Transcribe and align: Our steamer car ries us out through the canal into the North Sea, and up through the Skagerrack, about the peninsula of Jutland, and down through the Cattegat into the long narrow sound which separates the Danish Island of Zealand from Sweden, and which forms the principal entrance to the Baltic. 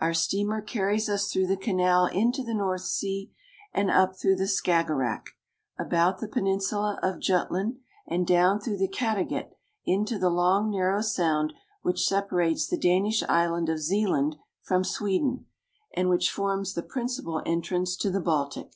Our 0.00 0.12
steamer 0.12 0.60
car 0.60 0.88
ries 0.88 1.08
us 1.08 1.26
out 1.28 1.30
through 1.30 1.46
the 1.46 1.56
canal 1.56 2.06
into 2.06 2.42
the 2.42 2.52
North 2.52 2.80
Sea, 2.80 3.30
and 3.72 3.92
up 3.92 4.16
through 4.16 4.34
the 4.34 4.48
Skagerrack, 4.48 5.26
about 5.78 6.18
the 6.18 6.26
peninsula 6.26 6.98
of 7.00 7.20
Jutland, 7.20 7.76
and 8.04 8.26
down 8.26 8.58
through 8.58 8.78
the 8.78 8.88
Cattegat 8.88 9.52
into 9.84 10.18
the 10.18 10.30
long 10.30 10.68
narrow 10.68 11.00
sound 11.00 11.52
which 11.82 12.08
separates 12.08 12.66
the 12.66 12.76
Danish 12.76 13.22
Island 13.28 13.68
of 13.68 13.78
Zealand 13.78 14.34
from 14.62 14.82
Sweden, 14.82 15.46
and 15.94 16.10
which 16.10 16.32
forms 16.32 16.74
the 16.74 16.82
principal 16.82 17.40
entrance 17.46 17.94
to 17.98 18.10
the 18.10 18.18
Baltic. 18.20 18.72